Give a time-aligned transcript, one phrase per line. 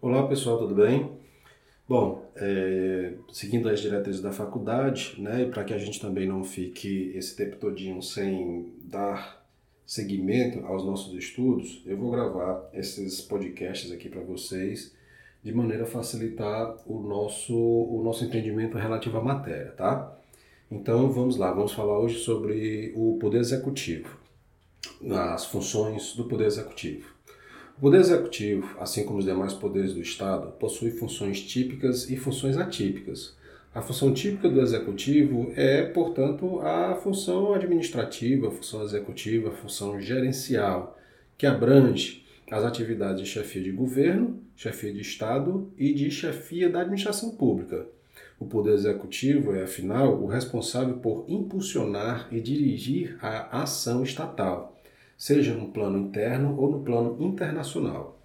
[0.00, 1.10] Olá pessoal, tudo bem?
[1.88, 6.44] Bom, é, seguindo as diretrizes da faculdade, né, e para que a gente também não
[6.44, 9.44] fique esse tempo todinho sem dar
[9.84, 14.94] seguimento aos nossos estudos, eu vou gravar esses podcasts aqui para vocês
[15.42, 20.16] de maneira a facilitar o nosso, o nosso entendimento relativo à matéria, tá?
[20.70, 24.16] Então vamos lá, vamos falar hoje sobre o Poder Executivo,
[25.10, 27.17] as funções do Poder Executivo.
[27.78, 32.56] O Poder Executivo, assim como os demais poderes do Estado, possui funções típicas e funções
[32.56, 33.36] atípicas.
[33.72, 40.00] A função típica do Executivo é, portanto, a função administrativa, a função executiva, a função
[40.00, 40.98] gerencial,
[41.38, 46.80] que abrange as atividades de chefia de governo, chefia de Estado e de chefia da
[46.80, 47.86] administração pública.
[48.40, 54.77] O Poder Executivo é, afinal, o responsável por impulsionar e dirigir a ação estatal
[55.18, 58.22] seja no plano interno ou no plano internacional.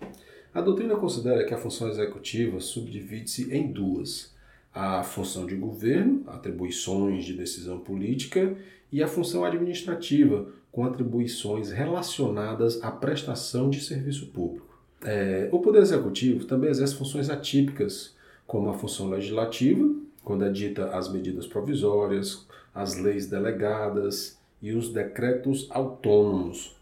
[0.54, 4.34] A doutrina considera que a função executiva subdivide-se em duas:
[4.72, 8.56] a função de governo, atribuições de decisão política,
[8.92, 14.74] e a função administrativa, com atribuições relacionadas à prestação de serviço público.
[15.04, 19.90] É, o Poder Executivo também exerce funções atípicas, como a função legislativa,
[20.24, 26.76] quando edita as medidas provisórias, as leis delegadas e os decretos autônomos,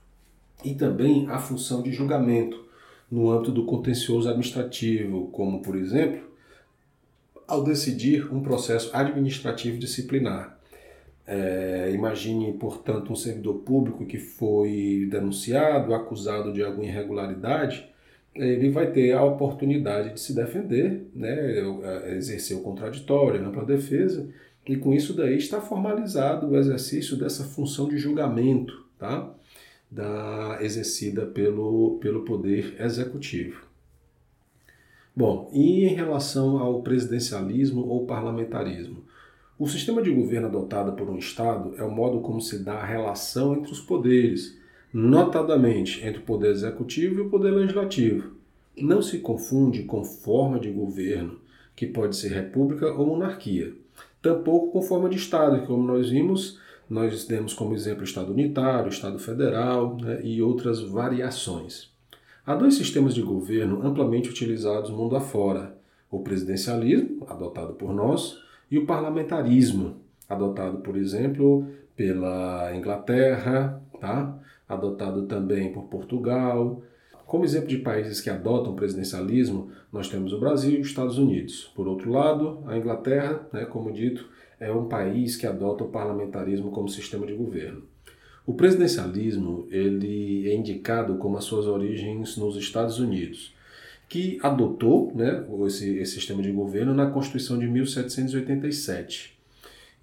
[0.64, 2.64] e também a função de julgamento
[3.10, 6.22] no âmbito do contencioso administrativo, como, por exemplo,
[7.48, 10.58] ao decidir um processo administrativo disciplinar.
[11.28, 17.90] É, imagine, portanto, um servidor público que foi denunciado, acusado de alguma irregularidade,
[18.34, 21.62] ele vai ter a oportunidade de se defender, né,
[22.16, 24.28] exercer o contraditório, a ampla defesa,
[24.66, 29.30] e com isso daí está formalizado o exercício dessa função de julgamento, tá?
[29.92, 33.66] Da, exercida pelo, pelo Poder Executivo.
[35.14, 39.04] Bom, e em relação ao presidencialismo ou parlamentarismo?
[39.60, 42.86] O sistema de governo adotado por um Estado é o modo como se dá a
[42.86, 44.58] relação entre os poderes,
[44.94, 48.32] notadamente entre o poder executivo e o poder legislativo.
[48.78, 51.40] Não se confunde com forma de governo,
[51.76, 53.74] que pode ser república ou monarquia.
[54.22, 56.58] Tampouco com forma de Estado, que, como nós vimos,
[56.92, 61.90] nós demos como exemplo o Estado unitário, o Estado federal né, e outras variações.
[62.46, 65.74] Há dois sistemas de governo amplamente utilizados mundo afora:
[66.10, 68.38] o presidencialismo, adotado por nós,
[68.70, 71.66] e o parlamentarismo, adotado, por exemplo,
[71.96, 74.38] pela Inglaterra, tá?
[74.68, 76.84] adotado também por Portugal.
[77.26, 81.72] Como exemplo de países que adotam presidencialismo, nós temos o Brasil e os Estados Unidos.
[81.74, 84.28] Por outro lado, a Inglaterra, né, como dito,
[84.62, 87.84] é um país que adota o parlamentarismo como sistema de governo.
[88.46, 93.54] O presidencialismo ele é indicado como as suas origens nos Estados Unidos,
[94.08, 99.38] que adotou né, esse, esse sistema de governo na Constituição de 1787.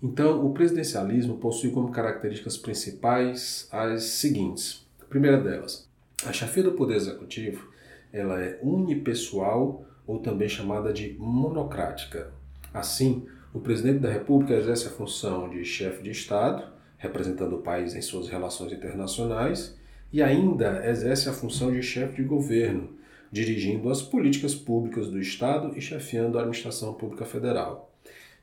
[0.03, 4.87] Então, o presidencialismo possui como características principais as seguintes.
[5.01, 5.89] A primeira delas,
[6.25, 7.69] a chefia do Poder Executivo
[8.13, 12.33] ela é unipessoal ou também chamada de monocrática.
[12.73, 16.65] Assim, o presidente da República exerce a função de chefe de Estado,
[16.99, 19.77] representando o país em suas relações internacionais,
[20.13, 22.91] e ainda exerce a função de chefe de governo,
[23.31, 27.93] dirigindo as políticas públicas do Estado e chefiando a administração pública federal.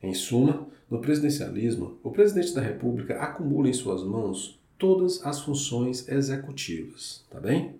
[0.01, 6.07] Em suma, no presidencialismo, o presidente da República acumula em suas mãos todas as funções
[6.07, 7.75] executivas, tá bem?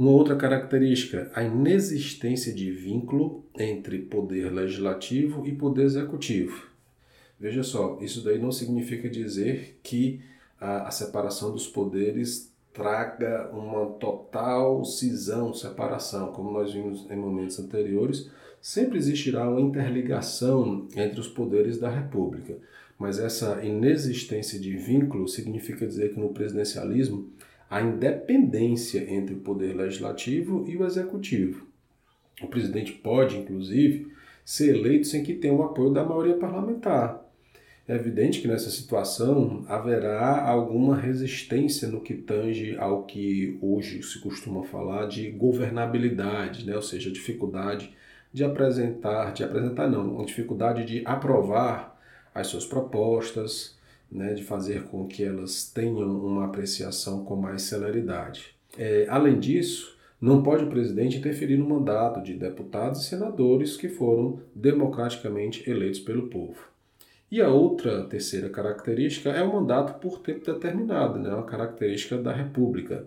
[0.00, 6.68] Uma outra característica, a inexistência de vínculo entre poder legislativo e poder executivo.
[7.38, 10.22] Veja só, isso daí não significa dizer que
[10.58, 17.60] a, a separação dos poderes traga uma total cisão, separação, como nós vimos em momentos
[17.60, 22.56] anteriores, sempre existirá uma interligação entre os poderes da República.
[22.98, 27.28] Mas essa inexistência de vínculo significa dizer que no presidencialismo
[27.70, 31.68] a independência entre o poder legislativo e o executivo.
[32.42, 34.10] O presidente pode, inclusive,
[34.44, 37.24] ser eleito sem que tenha o apoio da maioria parlamentar.
[37.86, 44.20] É evidente que nessa situação haverá alguma resistência no que tange ao que hoje se
[44.20, 46.74] costuma falar de governabilidade, né?
[46.74, 47.94] ou seja, dificuldade
[48.32, 52.00] de apresentar, de apresentar não, dificuldade de aprovar
[52.34, 53.76] as suas propostas,
[54.10, 58.54] né, de fazer com que elas tenham uma apreciação com mais celeridade.
[58.76, 63.88] É, além disso, não pode o presidente interferir no mandato de deputados e senadores que
[63.88, 66.68] foram democraticamente eleitos pelo povo.
[67.30, 72.32] E a outra terceira característica é o mandato por tempo determinado, né, uma característica da
[72.32, 73.06] República.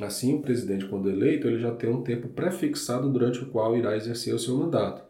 [0.00, 3.96] Assim, o presidente, quando eleito, ele já tem um tempo pré-fixado durante o qual irá
[3.96, 5.02] exercer o seu mandato.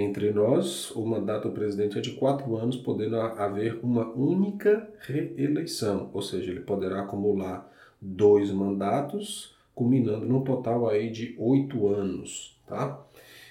[0.00, 6.08] Entre nós, o mandato do presidente é de quatro anos, podendo haver uma única reeleição,
[6.14, 7.68] ou seja, ele poderá acumular
[8.00, 13.04] dois mandatos, culminando num total aí de oito anos, tá?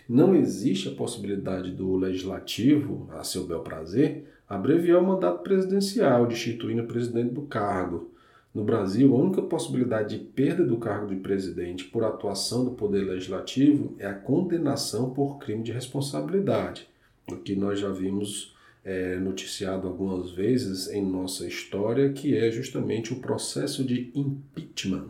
[0.07, 6.83] Não existe a possibilidade do legislativo, a seu bel prazer, abreviar o mandato presidencial, destituindo
[6.83, 8.09] o presidente do cargo.
[8.57, 13.03] No Brasil, a única possibilidade de perda do cargo de presidente por atuação do poder
[13.03, 16.89] legislativo é a condenação por crime de responsabilidade,
[17.31, 23.13] o que nós já vimos é, noticiado algumas vezes em nossa história, que é justamente
[23.13, 25.05] o processo de impeachment.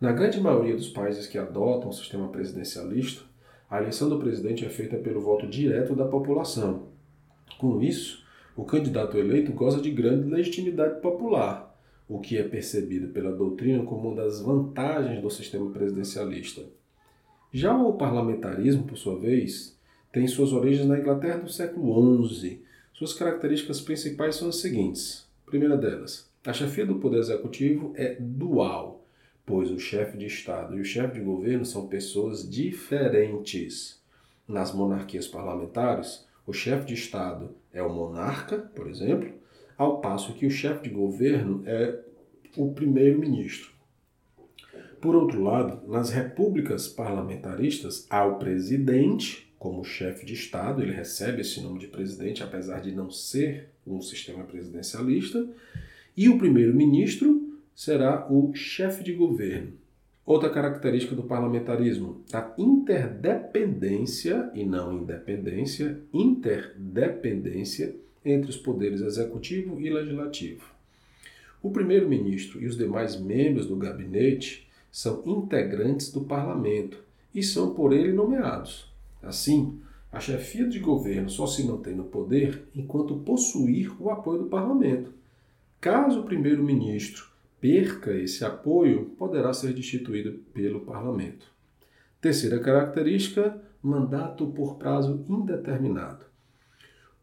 [0.00, 3.22] Na grande maioria dos países que adotam o sistema presidencialista,
[3.70, 6.88] a eleição do presidente é feita pelo voto direto da população.
[7.60, 8.24] Com isso,
[8.56, 11.72] o candidato eleito goza de grande legitimidade popular,
[12.08, 16.62] o que é percebido pela doutrina como uma das vantagens do sistema presidencialista.
[17.52, 19.78] Já o parlamentarismo, por sua vez,
[20.12, 22.62] tem suas origens na Inglaterra do século XI.
[22.92, 25.26] Suas características principais são as seguintes.
[25.46, 29.04] primeira delas, a chefia do poder executivo é dual
[29.46, 34.02] pois o chefe de Estado e o chefe de governo são pessoas diferentes.
[34.48, 39.32] Nas monarquias parlamentares, o chefe de Estado é o monarca, por exemplo,
[39.76, 41.98] ao passo que o chefe de governo é
[42.56, 43.72] o primeiro-ministro.
[45.00, 51.40] Por outro lado, nas repúblicas parlamentaristas, há o presidente como chefe de Estado, ele recebe
[51.40, 55.46] esse nome de presidente, apesar de não ser um sistema presidencialista,
[56.16, 59.72] e o primeiro-ministro será o chefe de governo.
[60.24, 67.94] Outra característica do parlamentarismo, a interdependência e não independência, interdependência
[68.24, 70.64] entre os poderes executivo e legislativo.
[71.62, 76.98] O primeiro-ministro e os demais membros do gabinete são integrantes do parlamento
[77.34, 78.86] e são por ele nomeados.
[79.22, 79.80] Assim,
[80.12, 85.12] a chefia de governo só se mantém no poder enquanto possuir o apoio do parlamento.
[85.80, 87.26] Caso o primeiro-ministro
[87.60, 91.46] perca esse apoio, poderá ser destituído pelo parlamento.
[92.20, 96.26] Terceira característica, mandato por prazo indeterminado.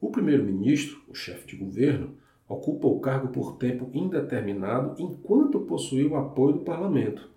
[0.02, 2.16] O primeiro-ministro, o chefe de governo,
[2.50, 7.30] ocupa o cargo por tempo indeterminado enquanto possui o apoio do parlamento.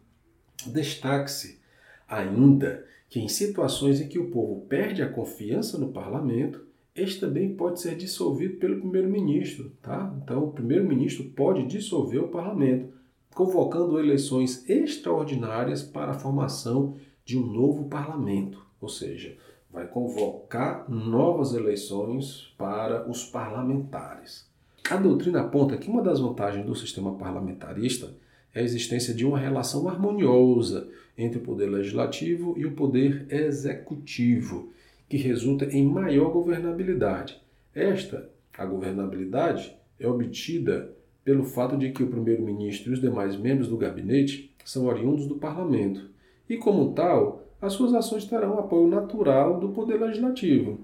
[0.67, 1.61] Destaque-se
[2.09, 6.65] ainda que em situações em que o povo perde a confiança no parlamento,
[6.95, 10.17] este também pode ser dissolvido pelo primeiro-ministro, tá?
[10.23, 12.89] Então, o primeiro-ministro pode dissolver o parlamento,
[13.35, 19.37] convocando eleições extraordinárias para a formação de um novo parlamento, ou seja,
[19.75, 24.49] vai convocar novas eleições para os parlamentares.
[24.89, 28.15] A doutrina aponta que uma das vantagens do sistema parlamentarista
[28.55, 30.89] é a existência de uma relação harmoniosa
[31.19, 34.73] entre o poder legislativo e o poder executivo,
[35.09, 37.43] que resulta em maior governabilidade.
[37.75, 40.93] Esta, a governabilidade, é obtida
[41.25, 45.37] pelo fato de que o primeiro-ministro e os demais membros do gabinete são oriundos do
[45.37, 46.11] parlamento
[46.49, 50.79] e, como tal, as suas ações terão apoio natural do poder legislativo.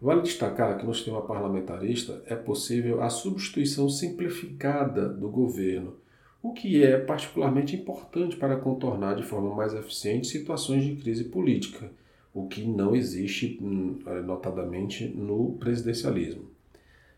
[0.00, 5.94] Vale destacar que no sistema parlamentarista é possível a substituição simplificada do governo,
[6.42, 11.90] o que é particularmente importante para contornar de forma mais eficiente situações de crise política,
[12.34, 16.42] o que não existe hum, notadamente no presidencialismo.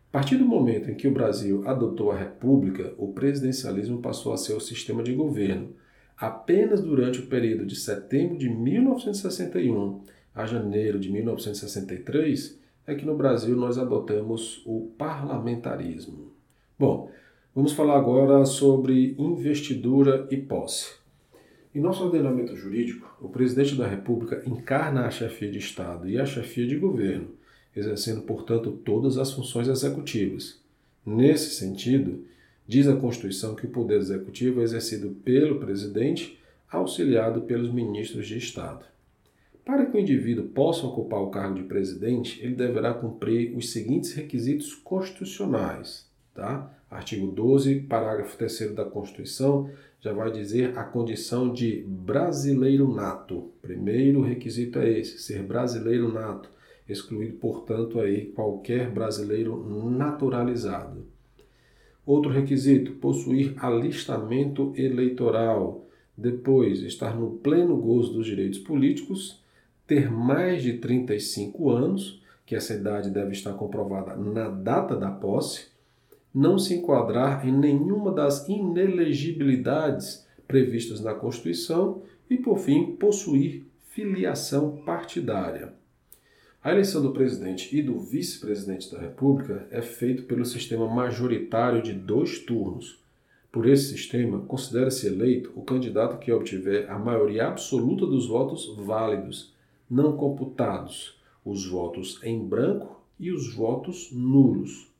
[0.08, 4.36] A partir do momento em que o Brasil adotou a República, o presidencialismo passou a
[4.38, 5.74] ser o sistema de governo.
[6.18, 10.02] Apenas durante o período de setembro de 1961
[10.34, 16.32] a janeiro de 1963 é que no Brasil nós adotamos o parlamentarismo.
[16.78, 17.10] Bom,
[17.54, 20.96] vamos falar agora sobre investidura e posse.
[21.74, 26.24] Em nosso ordenamento jurídico, o presidente da República encarna a chefia de Estado e a
[26.24, 27.38] chefia de governo
[27.78, 30.60] exercendo, portanto, todas as funções executivas.
[31.04, 32.24] Nesse sentido,
[32.68, 36.38] diz a Constituição que o poder executivo é exercido pelo presidente,
[36.70, 38.84] auxiliado pelos ministros de Estado.
[39.64, 44.12] Para que o indivíduo possa ocupar o cargo de presidente, ele deverá cumprir os seguintes
[44.12, 46.06] requisitos constitucionais.
[46.34, 46.70] Tá?
[46.90, 49.70] Artigo 12, parágrafo 3 da Constituição,
[50.00, 53.50] já vai dizer a condição de brasileiro nato.
[53.60, 56.50] Primeiro requisito é esse, ser brasileiro nato
[56.88, 61.06] excluído, portanto, aí qualquer brasileiro naturalizado.
[62.08, 65.84] Outro requisito: possuir alistamento eleitoral.
[66.16, 69.44] Depois, estar no pleno gozo dos direitos políticos,
[69.86, 75.66] ter mais de 35 anos, que essa idade deve estar comprovada na data da posse,
[76.34, 82.00] não se enquadrar em nenhuma das inelegibilidades previstas na Constituição
[82.30, 85.74] e, por fim, possuir filiação partidária.
[86.68, 91.94] A eleição do presidente e do vice-presidente da República é feita pelo sistema majoritário de
[91.94, 93.02] dois turnos.
[93.50, 99.54] Por esse sistema, considera-se eleito o candidato que obtiver a maioria absoluta dos votos válidos,
[99.88, 104.92] não computados, os votos em branco e os votos nulos.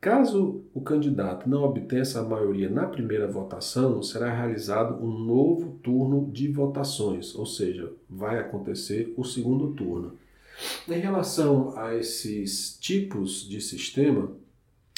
[0.00, 6.28] Caso o candidato não obtenha essa maioria na primeira votação, será realizado um novo turno
[6.32, 10.18] de votações, ou seja, vai acontecer o segundo turno.
[10.88, 14.32] Em relação a esses tipos de sistema,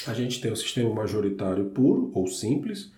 [0.07, 2.91] a gente tem o sistema majoritário puro ou simples,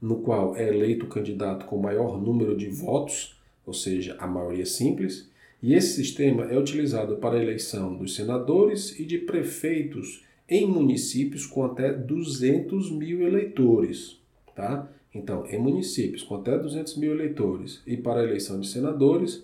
[0.00, 4.66] no qual é eleito o candidato com maior número de votos, ou seja, a maioria
[4.66, 5.28] simples,
[5.62, 11.46] e esse sistema é utilizado para a eleição dos senadores e de prefeitos em municípios
[11.46, 14.20] com até 200 mil eleitores.
[14.54, 14.88] Tá?
[15.14, 19.42] Então, em municípios com até 200 mil eleitores e para a eleição de senadores,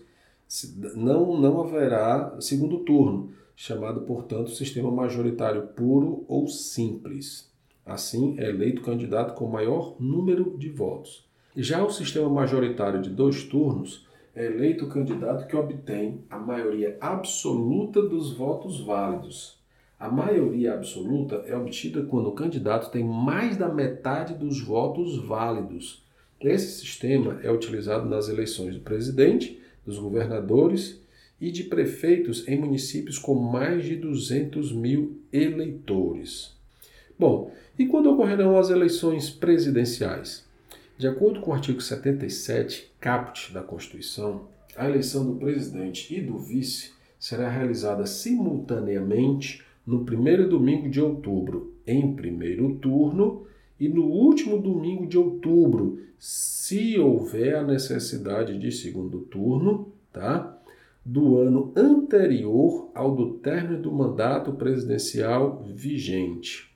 [0.94, 7.50] não, não haverá segundo turno, chamado, portanto, sistema majoritário puro ou simples.
[7.84, 11.28] Assim, é eleito o candidato com maior número de votos.
[11.56, 16.96] Já o sistema majoritário de dois turnos é eleito o candidato que obtém a maioria
[17.00, 19.60] absoluta dos votos válidos.
[19.98, 26.04] A maioria absoluta é obtida quando o candidato tem mais da metade dos votos válidos.
[26.40, 31.00] Esse sistema é utilizado nas eleições do presidente, dos governadores
[31.40, 36.52] e de prefeitos em municípios com mais de 200 mil eleitores.
[37.18, 40.44] Bom, e quando ocorrerão as eleições presidenciais?
[40.96, 46.38] De acordo com o artigo 77, caput da Constituição, a eleição do presidente e do
[46.38, 53.46] vice será realizada simultaneamente no primeiro domingo de outubro, em primeiro turno,
[53.78, 60.56] e no último domingo de outubro, se houver a necessidade de segundo turno, tá?
[61.04, 66.70] Do ano anterior ao do término do mandato presidencial vigente.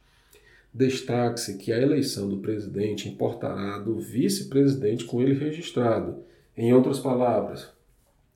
[0.74, 6.16] Destaque-se que a eleição do presidente importará do vice-presidente com ele registrado.
[6.56, 7.70] Em outras palavras,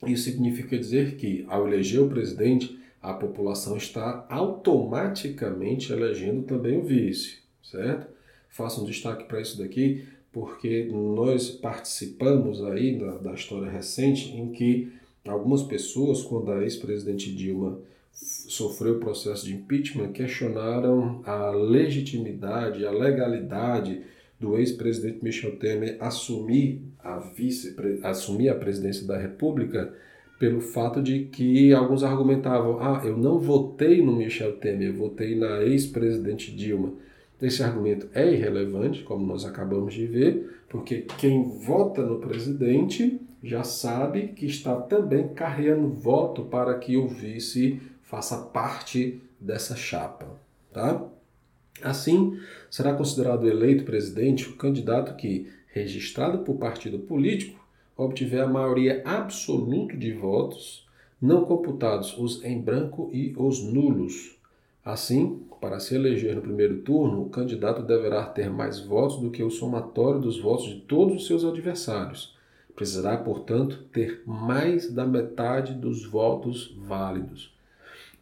[0.06, 6.84] isso significa dizer que, ao eleger o presidente, a população está automaticamente elegendo também o
[6.84, 8.06] vice, certo?
[8.50, 14.50] Faço um destaque para isso daqui, porque nós participamos aí da, da história recente em
[14.52, 14.92] que
[15.26, 17.78] algumas pessoas, quando a ex-presidente Dilma
[18.12, 24.02] sofreu o processo de impeachment, questionaram a legitimidade, a legalidade
[24.38, 29.92] do ex-presidente Michel Temer assumir a vice assumir a presidência da República
[30.38, 35.36] pelo fato de que alguns argumentavam: ah, eu não votei no Michel Temer, eu votei
[35.36, 36.94] na ex-presidente Dilma.
[37.40, 43.64] Esse argumento é irrelevante, como nós acabamos de ver, porque quem vota no presidente já
[43.64, 50.26] sabe que está também carregando voto para que o vice faça parte dessa chapa.
[50.72, 51.02] Tá?
[51.82, 52.38] Assim,
[52.70, 57.58] será considerado eleito presidente o candidato que, registrado por partido político,
[57.96, 60.86] obtiver a maioria absoluta de votos,
[61.20, 64.38] não computados os em branco e os nulos.
[64.84, 69.42] Assim, para se eleger no primeiro turno, o candidato deverá ter mais votos do que
[69.42, 72.34] o somatório dos votos de todos os seus adversários.
[72.74, 77.54] Precisará, portanto, ter mais da metade dos votos válidos.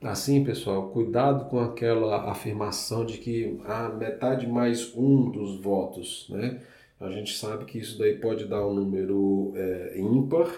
[0.01, 6.27] Assim, pessoal, cuidado com aquela afirmação de que a ah, metade mais um dos votos,
[6.31, 6.61] né?
[7.01, 10.49] a gente sabe que isso daí pode dar um número é, ímpar,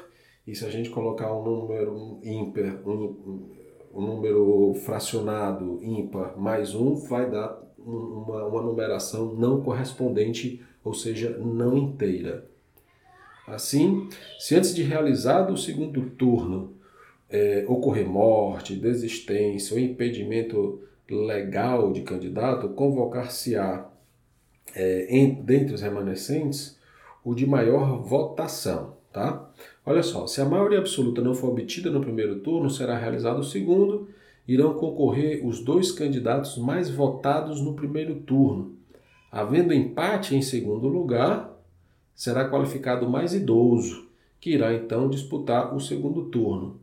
[0.47, 3.50] e se a gente colocar um número ímpar, um,
[3.92, 11.37] um número fracionado ímpar mais um, vai dar uma, uma numeração não correspondente, ou seja,
[11.38, 12.49] não inteira.
[13.47, 16.75] Assim, se antes de realizado o segundo turno
[17.28, 23.88] é, ocorrer morte, desistência ou impedimento legal de candidato, convocar-se-á
[24.75, 25.06] é,
[25.42, 26.78] dentre os remanescentes,
[27.25, 28.99] o de maior votação.
[29.12, 29.50] Tá?
[29.84, 33.44] Olha só, se a maioria absoluta não for obtida no primeiro turno, será realizado o
[33.44, 34.08] segundo.
[34.46, 38.75] Irão concorrer os dois candidatos mais votados no primeiro turno.
[39.30, 41.50] Havendo empate em segundo lugar,
[42.14, 44.08] será qualificado o mais idoso,
[44.40, 46.78] que irá então disputar o segundo turno.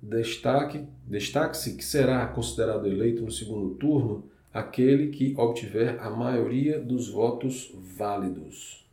[0.00, 4.24] Destaque, destaque-se que será considerado eleito no segundo turno
[4.54, 8.87] aquele que obtiver a maioria dos votos válidos.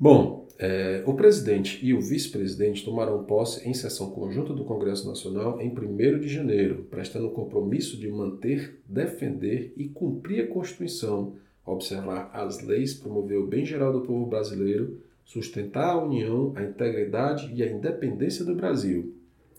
[0.00, 5.60] Bom, é, o presidente e o vice-presidente tomarão posse em sessão conjunta do Congresso Nacional
[5.60, 11.34] em 1 de janeiro, prestando o compromisso de manter, defender e cumprir a Constituição,
[11.66, 17.52] observar as leis, promover o bem geral do povo brasileiro, sustentar a união, a integridade
[17.52, 19.16] e a independência do Brasil.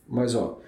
[0.07, 0.61] Mas, ó,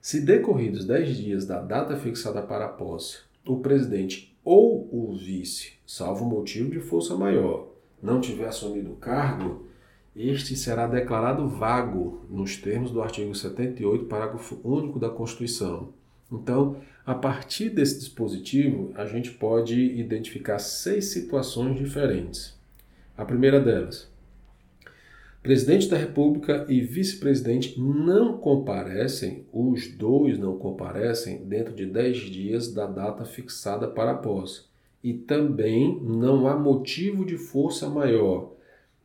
[0.00, 5.74] se decorridos 10 dias da data fixada para a posse, o presidente ou o vice,
[5.86, 7.71] salvo motivo de força maior,
[8.02, 9.66] não tiver assumido o cargo,
[10.14, 15.94] este será declarado vago nos termos do artigo 78, parágrafo único da Constituição.
[16.30, 22.58] Então, a partir desse dispositivo, a gente pode identificar seis situações diferentes.
[23.16, 24.10] A primeira delas,
[25.42, 32.72] presidente da República e vice-presidente não comparecem, os dois não comparecem dentro de 10 dias
[32.72, 34.71] da data fixada para a posse.
[35.02, 38.52] E também não há motivo de força maior.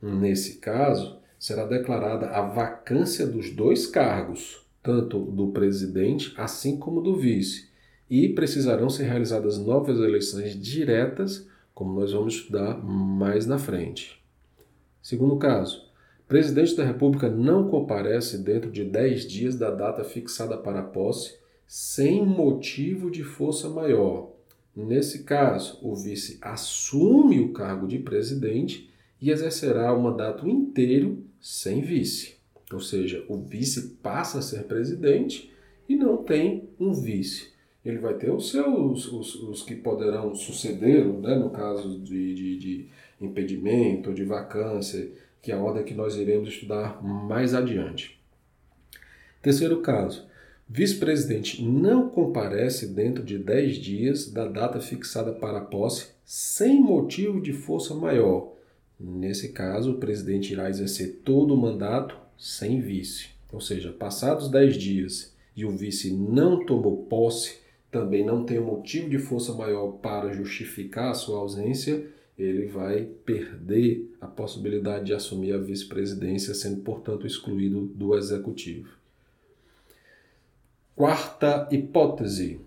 [0.01, 7.15] Nesse caso, será declarada a vacância dos dois cargos, tanto do presidente assim como do
[7.15, 7.69] vice,
[8.09, 14.21] e precisarão ser realizadas novas eleições diretas, como nós vamos estudar mais na frente.
[15.01, 15.87] Segundo caso,
[16.27, 21.37] presidente da República não comparece dentro de 10 dias da data fixada para a posse,
[21.65, 24.31] sem motivo de força maior.
[24.77, 28.87] Nesse caso, o vice assume o cargo de presidente
[29.19, 32.37] e exercerá o mandato inteiro sem vice.
[32.71, 35.51] Ou seja, o vice passa a ser presidente
[35.89, 37.53] e não tem um vice.
[37.83, 42.57] Ele vai ter os seus, os, os que poderão sucedê-lo, né, no caso de, de,
[42.59, 42.87] de
[43.19, 45.09] impedimento, de vacância,
[45.41, 48.21] que é a ordem que nós iremos estudar mais adiante.
[49.41, 50.27] Terceiro caso,
[50.69, 57.41] vice-presidente não comparece dentro de 10 dias da data fixada para a posse sem motivo
[57.41, 58.53] de força maior.
[58.99, 63.29] Nesse caso, o presidente irá exercer todo o mandato sem vice.
[63.51, 67.59] Ou seja, passados 10 dias e o vice não tomou posse,
[67.89, 72.05] também não tem motivo de força maior para justificar a sua ausência,
[72.37, 78.89] ele vai perder a possibilidade de assumir a vice-presidência, sendo, portanto, excluído do executivo.
[80.97, 82.59] Quarta hipótese: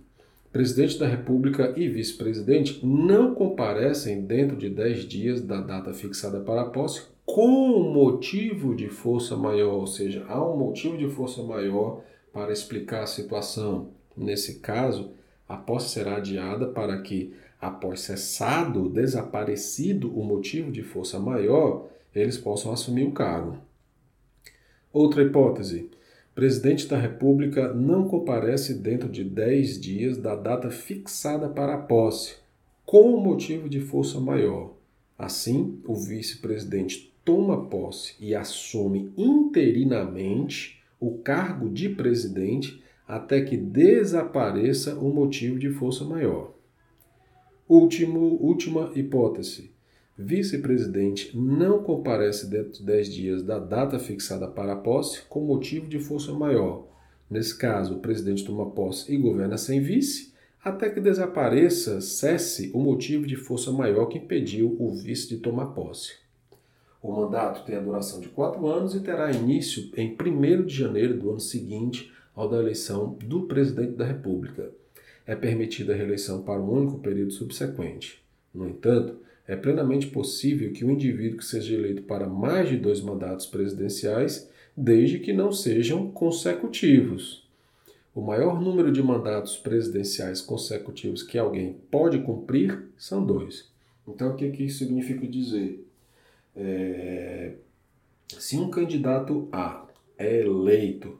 [0.52, 6.60] presidente da República e vice-presidente não comparecem dentro de 10 dias da data fixada para
[6.60, 12.04] a posse com motivo de força maior, ou seja, há um motivo de força maior
[12.32, 13.88] para explicar a situação.
[14.16, 15.10] Nesse caso,
[15.48, 22.38] a posse será adiada para que após cessado, desaparecido o motivo de força maior, eles
[22.38, 23.58] possam assumir o cargo.
[24.92, 25.90] Outra hipótese:
[26.34, 32.36] presidente da República não comparece dentro de 10 dias da data fixada para a posse,
[32.86, 34.74] com motivo de força maior.
[35.18, 44.94] Assim, o vice-presidente toma posse e assume interinamente o cargo de presidente até que desapareça
[44.94, 46.54] o motivo de força maior.
[47.68, 49.69] Último, última hipótese.
[50.22, 55.88] Vice-presidente não comparece dentro de 10 dias da data fixada para a posse com motivo
[55.88, 56.86] de força maior.
[57.30, 62.80] Nesse caso, o presidente toma posse e governa sem vice, até que desapareça, cesse o
[62.80, 66.12] motivo de força maior que impediu o vice de tomar posse.
[67.02, 71.18] O mandato tem a duração de quatro anos e terá início em 1 de janeiro
[71.18, 74.70] do ano seguinte ao da eleição do presidente da República
[75.30, 78.20] é permitida a reeleição para um único período subsequente.
[78.52, 79.16] No entanto,
[79.50, 84.48] é plenamente possível que o indivíduo que seja eleito para mais de dois mandatos presidenciais,
[84.76, 87.50] desde que não sejam consecutivos.
[88.14, 93.68] O maior número de mandatos presidenciais consecutivos que alguém pode cumprir são dois.
[94.06, 95.84] Então, o que, que isso significa dizer?
[96.54, 97.54] É...
[98.38, 99.84] Se um candidato A
[100.16, 101.18] é eleito,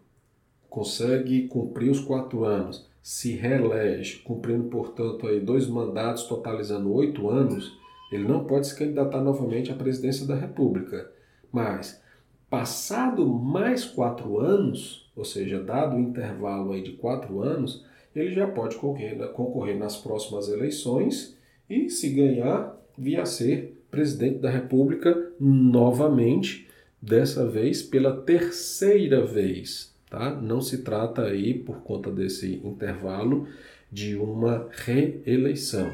[0.68, 7.79] consegue cumprir os quatro anos, se reelege, cumprindo, portanto, aí dois mandatos, totalizando oito anos,
[8.10, 11.10] ele não pode se candidatar novamente à presidência da República.
[11.52, 12.02] Mas,
[12.48, 18.46] passado mais quatro anos, ou seja, dado o intervalo aí de quatro anos, ele já
[18.46, 26.68] pode concorrer, nas próximas eleições e, se ganhar, vir a ser presidente da República novamente,
[27.00, 29.94] dessa vez pela terceira vez.
[30.08, 30.34] Tá?
[30.34, 33.46] Não se trata aí, por conta desse intervalo,
[33.90, 35.90] de uma reeleição.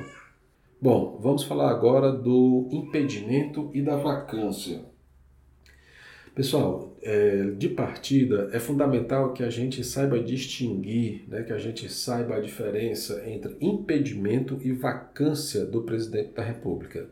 [0.78, 4.84] Bom, vamos falar agora do impedimento e da vacância.
[6.34, 11.88] Pessoal, é, de partida é fundamental que a gente saiba distinguir, né, que a gente
[11.88, 17.08] saiba a diferença entre impedimento e vacância do presidente da República.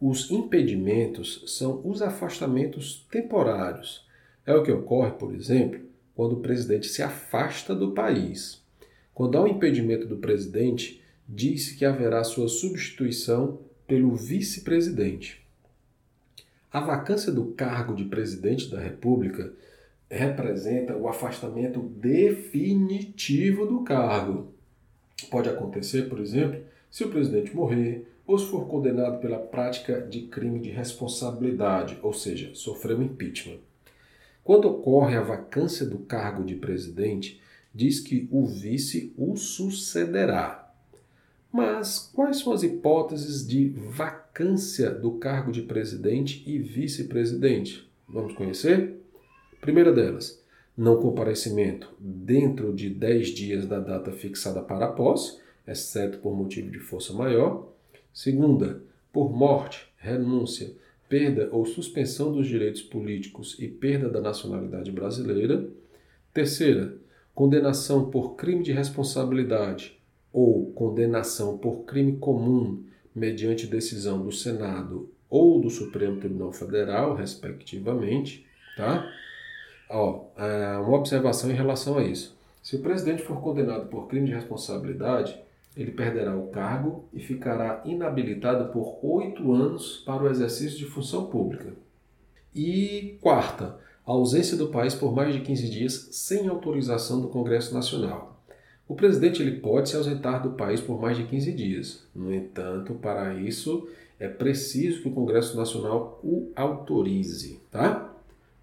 [0.00, 4.04] Os impedimentos são os afastamentos temporários.
[4.44, 5.80] É o que ocorre, por exemplo,
[6.12, 8.60] quando o presidente se afasta do país.
[9.14, 15.44] Quando há um impedimento do presidente, diz-se que haverá sua substituição pelo vice-presidente.
[16.72, 19.52] A vacância do cargo de presidente da República
[20.10, 24.52] representa o afastamento definitivo do cargo.
[25.30, 26.60] Pode acontecer, por exemplo,
[26.90, 32.12] se o presidente morrer ou se for condenado pela prática de crime de responsabilidade, ou
[32.12, 33.58] seja, sofreu impeachment.
[34.42, 37.40] Quando ocorre a vacância do cargo de presidente,
[37.74, 40.63] diz que o vice o sucederá.
[41.54, 47.88] Mas quais são as hipóteses de vacância do cargo de presidente e vice-presidente?
[48.08, 48.96] Vamos conhecer?
[49.60, 50.44] Primeira delas,
[50.76, 56.72] não comparecimento dentro de 10 dias da data fixada para a posse, exceto por motivo
[56.72, 57.72] de força maior.
[58.12, 60.74] Segunda, por morte, renúncia,
[61.08, 65.68] perda ou suspensão dos direitos políticos e perda da nacionalidade brasileira.
[66.32, 66.96] Terceira,
[67.32, 70.02] condenação por crime de responsabilidade
[70.34, 72.82] ou condenação por crime comum
[73.14, 78.44] mediante decisão do Senado ou do Supremo Tribunal Federal, respectivamente,
[78.76, 79.08] tá?
[79.88, 82.36] Ó, é, uma observação em relação a isso.
[82.60, 85.40] Se o presidente for condenado por crime de responsabilidade,
[85.76, 91.26] ele perderá o cargo e ficará inabilitado por oito anos para o exercício de função
[91.26, 91.74] pública.
[92.52, 98.33] E quarta, ausência do país por mais de 15 dias sem autorização do Congresso Nacional.
[98.86, 102.04] O presidente ele pode se ausentar do país por mais de 15 dias.
[102.14, 103.88] No entanto, para isso
[104.20, 108.14] é preciso que o Congresso Nacional o autorize, tá?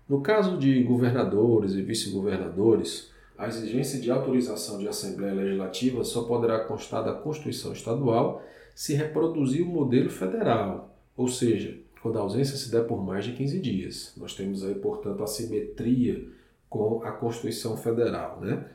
[0.08, 6.60] No caso de governadores e vice-governadores, a exigência de autorização de Assembleia Legislativa só poderá
[6.66, 8.44] constar da Constituição Estadual
[8.76, 13.34] se reproduzir o modelo federal, ou seja, quando a ausência se der por mais de
[13.34, 14.14] 15 dias.
[14.18, 16.28] Nós temos aí, portanto, a simetria
[16.70, 18.40] com a Constituição Federal.
[18.42, 18.66] Né?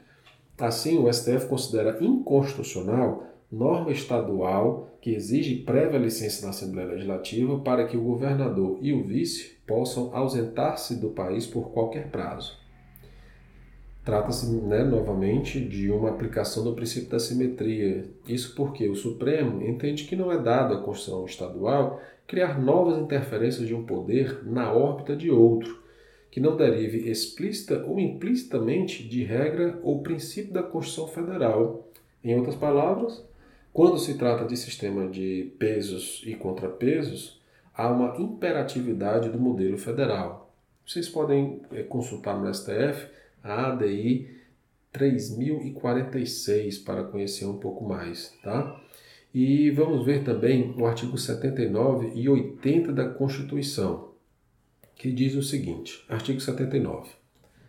[0.58, 7.86] Assim, o STF considera inconstitucional norma estadual que exige prévia licença da Assembleia Legislativa para
[7.86, 12.58] que o governador e o vice possam ausentar-se do país por qualquer prazo.
[14.04, 18.08] Trata-se, né, novamente, de uma aplicação do princípio da simetria.
[18.26, 23.66] Isso porque o Supremo entende que não é dado à Constituição Estadual criar novas interferências
[23.66, 25.82] de um poder na órbita de outro,
[26.36, 31.88] que não derive explícita ou implicitamente de regra ou princípio da Constituição Federal.
[32.22, 33.24] Em outras palavras,
[33.72, 37.40] quando se trata de sistema de pesos e contrapesos,
[37.74, 40.54] há uma imperatividade do modelo federal.
[40.86, 43.06] Vocês podem eh, consultar no STF
[43.42, 44.28] a ADI
[44.92, 48.78] 3046 para conhecer um pouco mais, tá?
[49.32, 54.05] E vamos ver também o artigo 79 e 80 da Constituição,
[54.96, 57.10] que diz o seguinte: artigo 79.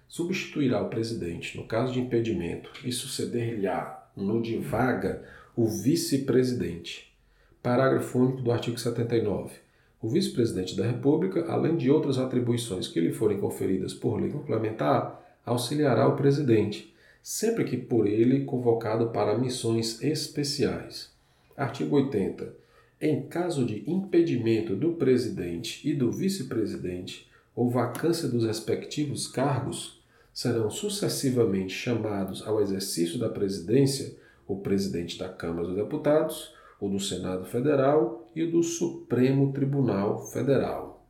[0.07, 5.23] Substituirá o presidente, no caso de impedimento, e suceder-lhe-á no de vaga
[5.55, 7.13] o vice-presidente.
[7.61, 9.55] Parágrafo único do artigo 79.
[10.01, 15.21] O vice-presidente da República, além de outras atribuições que lhe forem conferidas por lei complementar,
[15.45, 21.11] auxiliará o presidente, sempre que por ele convocado para missões especiais.
[21.57, 22.66] Artigo 80.
[22.99, 30.01] Em caso de impedimento do presidente e do vice-presidente ou vacância dos respectivos cargos,
[30.33, 36.99] serão sucessivamente chamados ao exercício da presidência o presidente da Câmara dos Deputados, o do
[36.99, 41.05] Senado Federal e o do Supremo Tribunal Federal.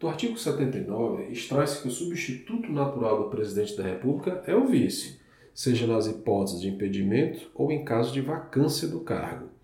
[0.00, 5.20] Do artigo 79, extrai-se que o substituto natural do presidente da República é o vice,
[5.54, 9.55] seja nas hipóteses de impedimento ou em caso de vacância do cargo.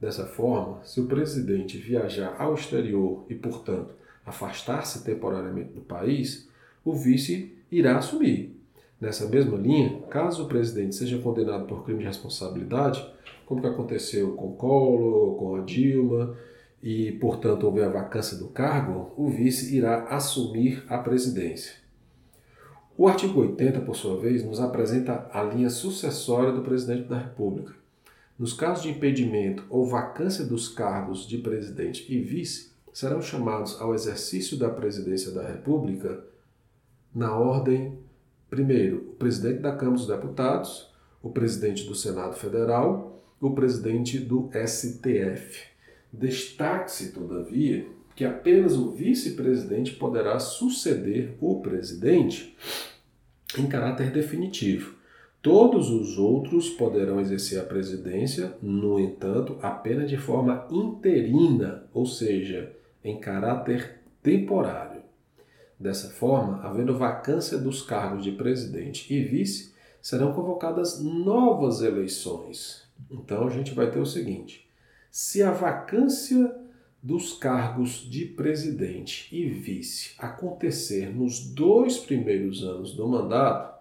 [0.00, 6.48] Dessa forma, se o presidente viajar ao exterior e, portanto, afastar-se temporariamente do país,
[6.84, 8.56] o vice irá assumir.
[8.98, 13.04] Nessa mesma linha, caso o presidente seja condenado por crime de responsabilidade,
[13.44, 16.34] como que aconteceu com Collor, com a Dilma,
[16.82, 21.74] e, portanto, houver a vacância do cargo, o vice irá assumir a presidência.
[22.96, 27.79] O artigo 80, por sua vez, nos apresenta a linha sucessória do presidente da República.
[28.40, 33.94] Nos casos de impedimento ou vacância dos cargos de presidente e vice, serão chamados ao
[33.94, 36.24] exercício da presidência da República
[37.14, 37.98] na ordem,
[38.48, 40.90] primeiro, o presidente da Câmara dos Deputados,
[41.22, 45.66] o presidente do Senado Federal, o presidente do STF.
[46.10, 52.56] Destaque-se, todavia, que apenas o vice-presidente poderá suceder o presidente
[53.58, 54.98] em caráter definitivo.
[55.42, 62.76] Todos os outros poderão exercer a presidência, no entanto, apenas de forma interina, ou seja,
[63.02, 65.00] em caráter temporário.
[65.78, 69.72] Dessa forma, havendo vacância dos cargos de presidente e vice,
[70.02, 72.86] serão convocadas novas eleições.
[73.10, 74.68] Então a gente vai ter o seguinte:
[75.10, 76.54] se a vacância
[77.02, 83.79] dos cargos de presidente e vice acontecer nos dois primeiros anos do mandato,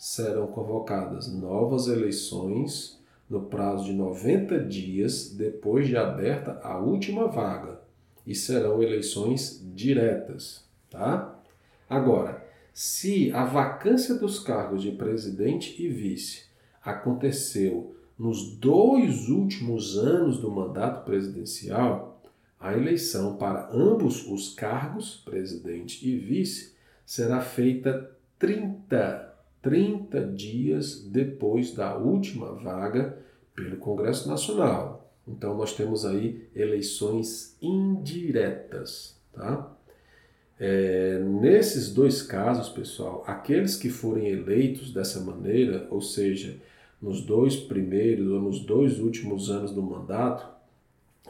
[0.00, 7.82] serão convocadas novas eleições no prazo de 90 dias depois de aberta a última vaga
[8.26, 11.38] e serão eleições diretas, tá?
[11.86, 16.44] Agora, se a vacância dos cargos de presidente e vice
[16.82, 22.22] aconteceu nos dois últimos anos do mandato presidencial,
[22.58, 29.29] a eleição para ambos os cargos, presidente e vice, será feita 30
[29.62, 33.18] 30 dias depois da última vaga
[33.54, 35.12] pelo Congresso Nacional.
[35.26, 39.76] Então nós temos aí eleições indiretas, tá?
[40.58, 46.56] É, nesses dois casos, pessoal, aqueles que forem eleitos dessa maneira, ou seja,
[47.00, 50.46] nos dois primeiros ou nos dois últimos anos do mandato,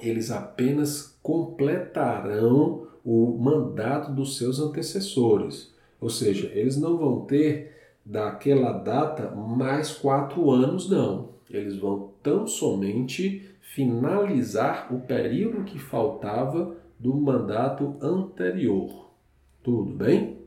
[0.01, 5.73] eles apenas completarão o mandato dos seus antecessores.
[6.01, 11.31] Ou seja, eles não vão ter daquela data mais quatro anos, não.
[11.49, 19.11] Eles vão tão somente finalizar o período que faltava do mandato anterior.
[19.63, 20.40] Tudo bem?